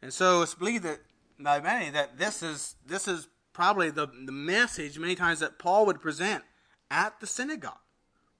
[0.00, 1.00] And so it's believed that
[1.40, 5.86] by many that this is this is probably the, the message many times that Paul
[5.86, 6.44] would present
[6.88, 7.80] at the synagogue,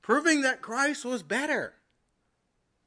[0.07, 1.75] proving that Christ was better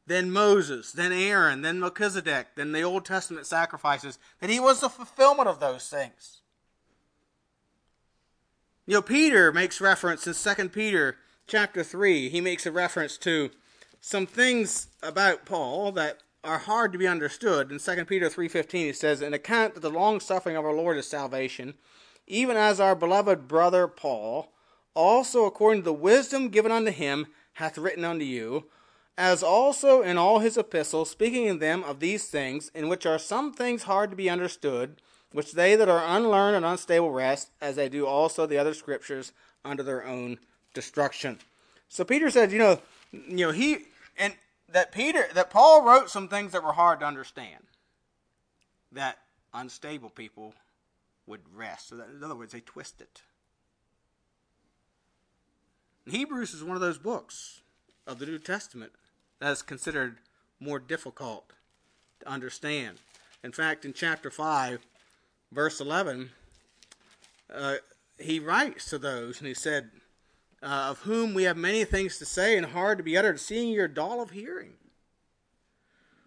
[0.07, 4.87] than Moses, than Aaron, than Melchizedek, than the Old Testament sacrifices, that he was the
[4.87, 6.39] fulfillment of those things.
[8.85, 13.49] You know, Peter makes reference in 2 Peter chapter 3, he makes a reference to
[13.99, 17.69] some things about Paul that are hard to be understood.
[17.69, 20.95] In 2 Peter 3.15 he says, An account that the long suffering of our Lord
[20.95, 21.73] is salvation,
[22.27, 24.53] even as our beloved brother Paul,
[24.99, 28.65] also according to the wisdom given unto him, hath written unto you,
[29.17, 33.17] as also in all his epistles, speaking in them of these things, in which are
[33.17, 37.77] some things hard to be understood, which they that are unlearned and unstable wrest, as
[37.77, 39.31] they do also the other scriptures,
[39.63, 40.37] under their own
[40.73, 41.39] destruction.
[41.87, 42.81] So Peter said, you know,
[43.11, 43.85] you know, he
[44.17, 44.33] and
[44.67, 47.63] that Peter that Paul wrote some things that were hard to understand.
[48.91, 49.17] That
[49.53, 50.53] unstable people
[51.25, 51.89] would wrest.
[51.89, 53.21] So that, in other words, they twist it.
[56.09, 57.61] Hebrews is one of those books
[58.05, 58.91] of the New Testament
[59.39, 60.17] that is considered
[60.59, 61.53] more difficult
[62.19, 62.97] to understand.
[63.43, 64.79] In fact, in chapter 5,
[65.51, 66.31] verse 11,
[67.53, 67.75] uh,
[68.17, 69.91] he writes to those and he said,
[70.61, 73.69] uh, Of whom we have many things to say and hard to be uttered, seeing
[73.69, 74.73] you're dull of hearing.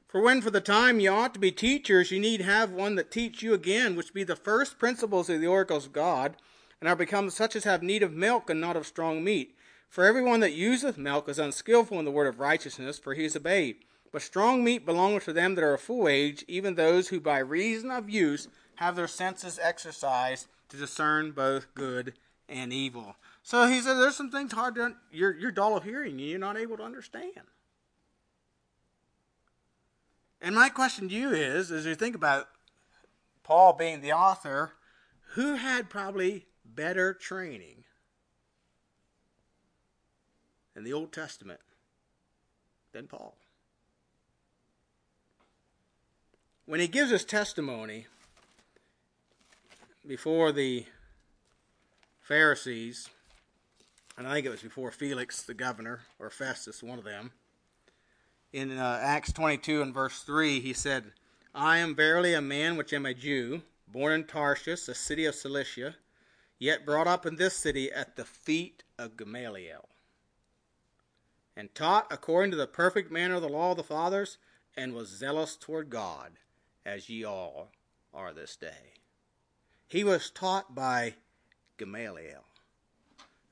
[0.08, 3.10] For when for the time ye ought to be teachers, ye need have one that
[3.10, 6.36] teach you again, which be the first principles of the oracles of God,
[6.80, 9.56] and are become such as have need of milk and not of strong meat.
[9.92, 13.36] For everyone that useth milk is unskilful in the word of righteousness, for he is
[13.36, 13.76] a babe.
[14.10, 17.40] But strong meat belongeth to them that are of full age, even those who by
[17.40, 22.14] reason of use have their senses exercised to discern both good
[22.48, 23.16] and evil.
[23.42, 24.96] So he said, "There's some things hard to.
[25.10, 26.18] You're you're dull of hearing.
[26.18, 27.50] You're not able to understand."
[30.40, 32.48] And my question to you is, as you think about
[33.42, 34.72] Paul being the author,
[35.34, 37.84] who had probably better training
[40.76, 41.60] in the Old Testament
[42.92, 43.36] than Paul?
[46.66, 48.06] When he gives his testimony
[50.06, 50.86] before the
[52.20, 53.08] Pharisees,
[54.16, 57.32] and I think it was before Felix the governor, or Festus, one of them,
[58.52, 61.12] in uh, Acts 22 and verse 3, he said,
[61.54, 65.34] I am verily a man which am a Jew, born in Tarshish, a city of
[65.34, 65.96] Cilicia,
[66.58, 69.88] yet brought up in this city at the feet of Gamaliel,
[71.56, 74.38] and taught according to the perfect manner of the law of the fathers,
[74.76, 76.32] and was zealous toward God,
[76.84, 77.70] as ye all
[78.14, 78.94] are this day.
[79.86, 81.14] He was taught by
[81.76, 82.44] Gamaliel.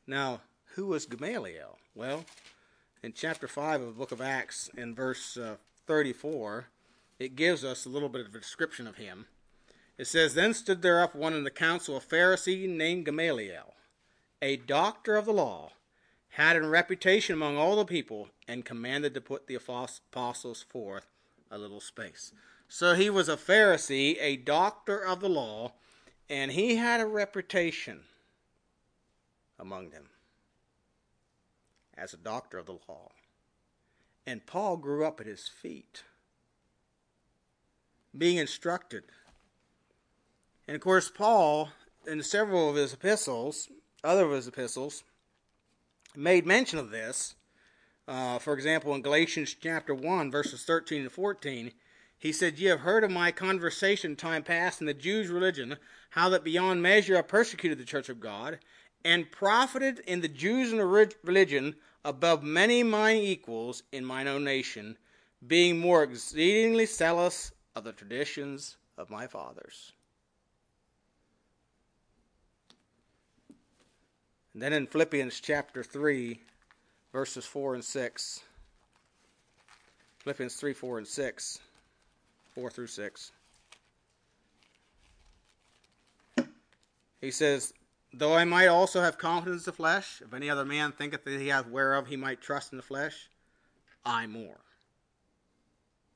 [0.06, 0.40] Now,
[0.74, 1.78] who was Gamaliel?
[1.94, 2.24] Well,
[3.02, 6.66] in chapter 5 of the book of Acts, in verse uh, 34,
[7.18, 9.26] it gives us a little bit of a description of him.
[9.98, 13.74] It says, Then stood there up one in the council, a Pharisee named Gamaliel,
[14.40, 15.72] a doctor of the law,
[16.30, 21.06] had a reputation among all the people, and commanded to put the apostles forth
[21.50, 22.32] a little space.
[22.68, 25.72] So he was a Pharisee, a doctor of the law,
[26.28, 28.02] and he had a reputation
[29.58, 30.10] among them
[31.98, 33.10] as a doctor of the law.
[34.26, 36.04] And Paul grew up at his feet,
[38.16, 39.04] being instructed.
[40.68, 41.70] And of course, Paul,
[42.06, 43.68] in several of his epistles,
[44.04, 45.02] other of his epistles,
[46.16, 47.34] made mention of this.
[48.08, 51.72] Uh, for example, in Galatians chapter 1, verses 13 and 14,
[52.18, 55.76] he said, Ye have heard of my conversation time past in the Jews' religion,
[56.10, 58.58] how that beyond measure I persecuted the church of God,
[59.04, 60.72] and profited in the Jews'
[61.22, 64.98] religion above many mine equals in mine own nation,
[65.46, 69.92] being more exceedingly zealous of the traditions of my fathers.
[74.60, 76.40] Then in Philippians chapter 3,
[77.12, 78.40] verses 4 and 6.
[80.18, 81.58] Philippians 3, 4 and 6.
[82.54, 83.32] 4 through 6.
[87.20, 87.72] He says,
[88.12, 91.40] Though I might also have confidence in the flesh, if any other man thinketh that
[91.40, 93.28] he hath whereof he might trust in the flesh,
[94.04, 94.58] I more.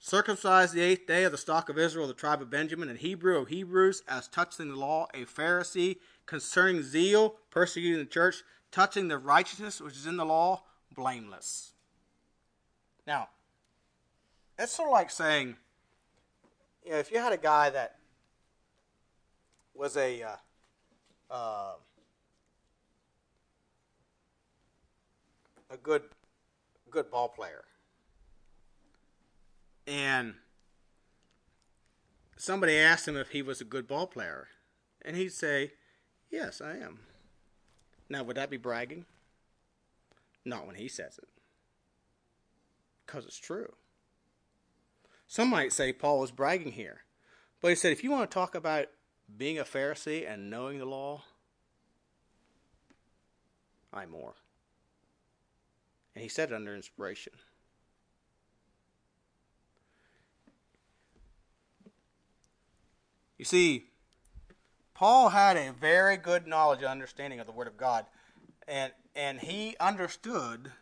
[0.07, 3.39] Circumcised the eighth day of the stock of Israel, the tribe of Benjamin, and Hebrew
[3.39, 5.97] of Hebrews, as touching the law, a Pharisee,
[6.27, 11.73] concerning zeal, persecuting the church, touching the righteousness which is in the law, blameless.
[13.07, 13.31] Now,
[14.59, 15.57] it's sort of like saying,
[16.85, 17.97] you know, if you had a guy that
[19.75, 20.37] was a uh,
[21.31, 21.73] uh,
[25.71, 26.03] a good
[26.91, 27.65] good ball player.
[29.87, 30.35] And
[32.37, 34.49] somebody asked him if he was a good ball player,
[35.03, 35.73] and he'd say,
[36.31, 37.01] "Yes, I am."
[38.09, 39.07] Now, would that be bragging?
[40.45, 41.29] Not when he says it,
[43.05, 43.75] because it's true.
[45.27, 47.05] Some might say Paul was bragging here,
[47.61, 48.89] but he said, if you want to talk about
[49.37, 51.25] being a Pharisee and knowing the law,
[53.93, 54.35] I more.
[56.15, 57.33] And he said it under inspiration.
[63.45, 63.85] You see,
[64.95, 68.07] Paul had a very good knowledge and understanding of the Word of God,
[68.67, 70.73] and, and he understood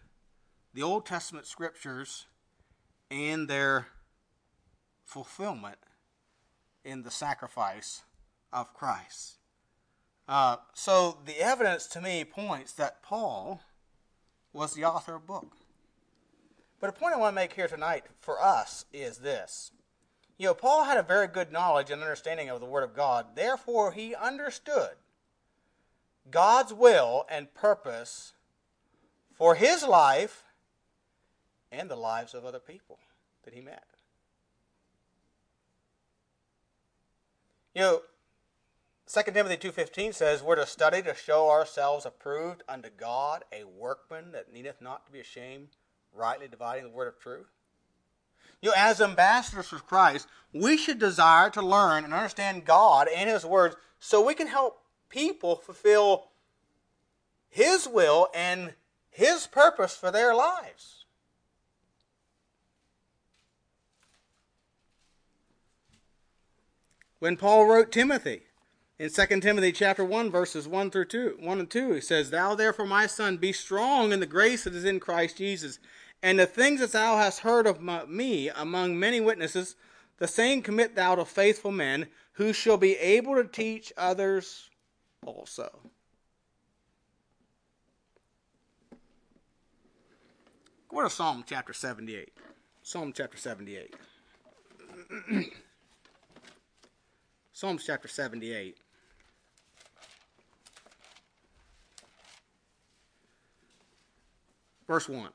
[0.72, 2.26] the Old Testament scriptures
[3.10, 3.88] and their
[5.04, 5.78] fulfillment
[6.84, 8.02] in the sacrifice
[8.52, 9.38] of Christ.
[10.28, 13.60] Uh, so the evidence to me points that Paul
[14.52, 15.56] was the author of a book.
[16.78, 19.72] But a point I want to make here tonight for us is this.
[20.42, 23.36] You know, Paul had a very good knowledge and understanding of the Word of God.
[23.36, 24.90] Therefore, he understood
[26.32, 28.32] God's will and purpose
[29.32, 30.42] for his life
[31.70, 32.98] and the lives of other people
[33.44, 33.84] that he met.
[37.72, 38.00] You know,
[39.06, 44.32] 2 Timothy 2.15 says, We're to study to show ourselves approved unto God, a workman
[44.32, 45.76] that needeth not to be ashamed,
[46.12, 47.61] rightly dividing the word of truth.
[48.62, 53.28] You know, as ambassadors for Christ, we should desire to learn and understand God and
[53.28, 56.28] His words so we can help people fulfill
[57.50, 58.74] His will and
[59.10, 61.04] His purpose for their lives.
[67.18, 68.42] When Paul wrote Timothy,
[68.98, 72.54] In 2 Timothy chapter 1 verses 1 through 2, 1 and 2, he says, "Thou
[72.54, 75.80] therefore, my son, be strong in the grace that is in Christ Jesus,
[76.22, 79.74] and the things that thou hast heard of my, me among many witnesses,
[80.18, 84.70] the same commit thou to faithful men, who shall be able to teach others
[85.26, 85.90] also."
[90.88, 92.32] Go to Psalm chapter 78.
[92.82, 93.94] Psalm chapter 78.
[97.52, 98.76] Psalms chapter 78.
[104.86, 105.30] Verse 1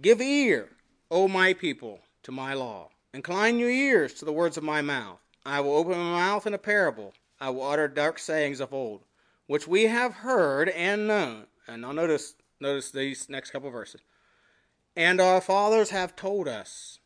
[0.00, 0.70] Give ear,
[1.10, 2.90] O my people, to my law.
[3.12, 5.18] Incline your ears to the words of my mouth.
[5.44, 7.14] I will open my mouth in a parable.
[7.40, 9.02] I will utter dark sayings of old,
[9.46, 11.46] which we have heard and known.
[11.68, 14.00] And now notice, notice these next couple verses.
[14.96, 16.98] And our fathers have told us.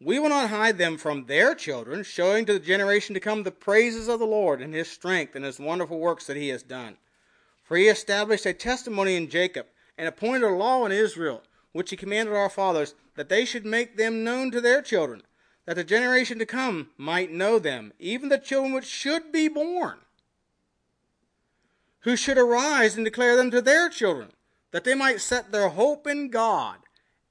[0.00, 3.50] We will not hide them from their children, showing to the generation to come the
[3.50, 6.96] praises of the Lord and his strength and his wonderful works that he has done.
[7.64, 9.66] For he established a testimony in Jacob
[9.98, 11.42] and appointed a law in Israel,
[11.72, 15.22] which he commanded our fathers, that they should make them known to their children,
[15.66, 19.98] that the generation to come might know them, even the children which should be born,
[22.00, 24.32] who should arise and declare them to their children,
[24.72, 26.78] that they might set their hope in God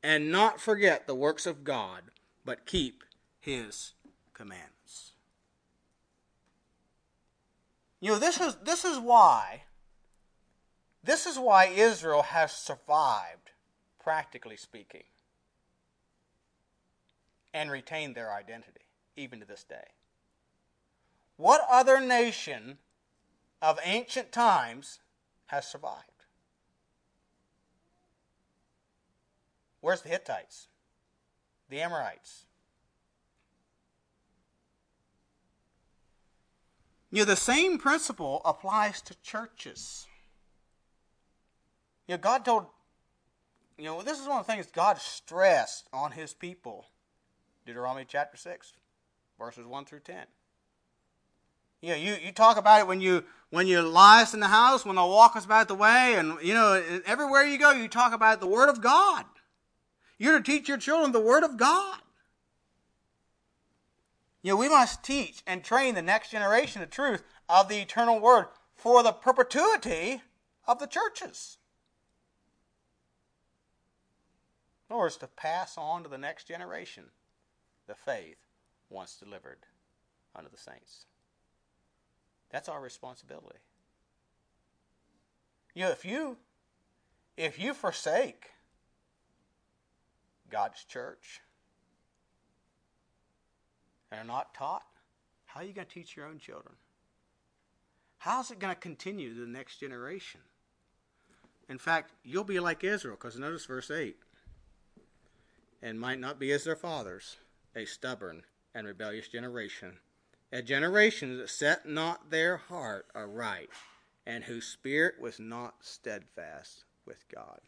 [0.03, 2.03] and not forget the works of God,
[2.45, 3.03] but keep
[3.39, 3.93] his
[4.33, 5.13] commandments.
[7.99, 9.63] You know, this is this is why
[11.03, 13.38] this is why Israel has survived,
[14.09, 15.03] practically speaking,
[17.53, 19.85] and retain their identity, even to this day.
[21.37, 22.79] What other nation
[23.61, 24.97] of ancient times
[25.45, 26.25] has survived?
[29.79, 30.69] Where's the Hittites?
[31.69, 32.45] The Amorites?
[37.11, 40.07] You know, the same principle applies to churches.
[42.07, 42.65] You know, God told,
[43.79, 46.85] you know, this is one of the things God stressed on his people.
[47.65, 48.73] Deuteronomy chapter 6,
[49.39, 50.25] verses 1 through 10.
[51.81, 54.47] You know, you, you talk about it when you when you lie us in the
[54.49, 58.13] house, when thou walkest about the way, and you know, everywhere you go, you talk
[58.13, 59.25] about the Word of God.
[60.17, 61.99] You're to teach your children the Word of God.
[64.43, 68.19] You know, we must teach and train the next generation the truth of the eternal
[68.19, 70.21] Word for the perpetuity
[70.67, 71.58] of the churches.
[74.89, 77.05] In is to pass on to the next generation
[77.87, 78.37] the faith
[78.89, 79.59] once delivered
[80.35, 81.05] unto the saints.
[82.49, 83.59] That's our responsibility.
[85.75, 86.37] You know, if you
[87.37, 88.49] if you forsake
[90.49, 91.41] God's church
[94.11, 94.83] and are not taught,
[95.45, 96.75] how are you going to teach your own children?
[98.17, 100.41] How's it going to continue to the next generation?
[101.69, 104.17] In fact, you'll be like Israel, because notice verse 8
[105.81, 107.37] and might not be as their fathers,
[107.75, 109.97] a stubborn and rebellious generation,
[110.51, 113.69] a generation that set not their heart aright,
[114.25, 117.59] and whose spirit was not steadfast with God.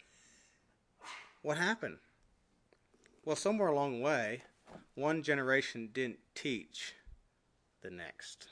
[1.41, 1.97] What happened?
[3.26, 4.43] Well, somewhere along the way,
[4.95, 6.93] one generation didn't teach
[7.82, 8.47] the next.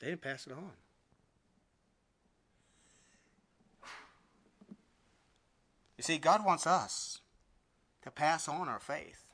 [0.00, 0.72] They didn't pass it on.
[5.96, 7.20] You see, God wants us
[8.02, 9.24] to pass on our faith.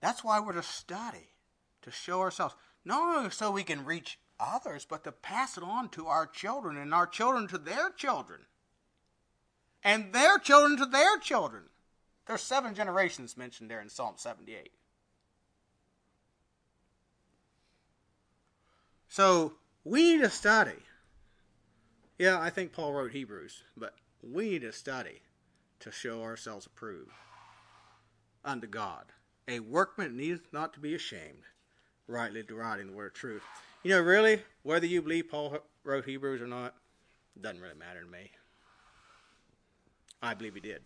[0.00, 1.30] That's why we're to study,
[1.82, 5.88] to show ourselves, not only so we can reach others, but to pass it on
[5.90, 8.40] to our children and our children to their children
[9.82, 11.64] and their children to their children.
[12.26, 14.72] There's seven generations mentioned there in Psalm 78.
[19.08, 20.82] So we need to study.
[22.18, 25.22] Yeah, I think Paul wrote Hebrews, but we need to study
[25.80, 27.12] to show ourselves approved
[28.44, 29.04] unto God.
[29.46, 31.44] A workman needs not to be ashamed,
[32.06, 33.42] rightly deriding the word of truth.
[33.82, 36.74] You know, really, whether you believe Paul wrote Hebrews or not,
[37.40, 38.30] doesn't really matter to me.
[40.20, 40.82] I believe he did.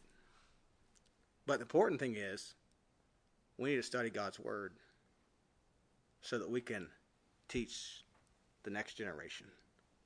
[1.47, 2.55] But the important thing is,
[3.59, 4.75] we need to study God's Word
[6.21, 6.89] so that we can
[7.49, 8.05] teach
[8.63, 9.47] the next generation,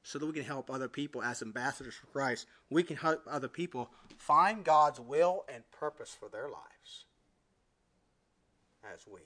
[0.07, 2.47] so that we can help other people as ambassadors for Christ.
[2.71, 7.07] We can help other people find God's will and purpose for their lives
[8.95, 9.23] as we.